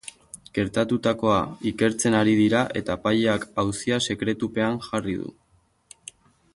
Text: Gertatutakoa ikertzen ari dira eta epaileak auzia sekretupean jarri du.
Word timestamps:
Gertatutakoa 0.59 1.35
ikertzen 1.71 2.17
ari 2.21 2.33
dira 2.39 2.63
eta 2.81 2.97
epaileak 3.01 3.45
auzia 3.65 4.03
sekretupean 4.09 4.83
jarri 4.89 5.19
du. 5.23 5.33